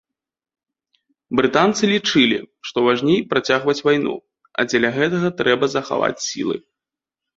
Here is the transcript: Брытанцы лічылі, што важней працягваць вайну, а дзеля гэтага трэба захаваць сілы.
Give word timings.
Брытанцы 1.39 1.83
лічылі, 1.93 2.39
што 2.69 2.77
важней 2.87 3.19
працягваць 3.33 3.79
вайну, 3.91 4.15
а 4.59 4.69
дзеля 4.71 4.89
гэтага 4.99 5.29
трэба 5.43 5.65
захаваць 5.79 6.15
сілы. 6.31 6.55